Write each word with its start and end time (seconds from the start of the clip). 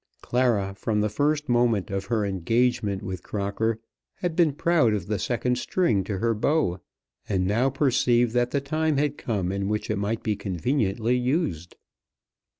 Clara 0.23 0.73
from 0.73 0.99
the 1.01 1.09
first 1.09 1.47
moment 1.47 1.91
of 1.91 2.05
her 2.05 2.25
engagement 2.25 3.03
with 3.03 3.21
Crocker 3.21 3.79
had 4.15 4.35
been 4.35 4.51
proud 4.51 4.93
of 4.95 5.05
the 5.05 5.19
second 5.19 5.59
string 5.59 6.03
to 6.05 6.17
her 6.17 6.33
bow, 6.33 6.79
and 7.29 7.45
now 7.45 7.69
perceived 7.69 8.33
that 8.33 8.49
the 8.49 8.61
time 8.61 8.97
had 8.97 9.15
come 9.15 9.51
in 9.51 9.67
which 9.69 9.91
it 9.91 9.97
might 9.99 10.23
be 10.23 10.35
conveniently 10.35 11.15
used. 11.15 11.75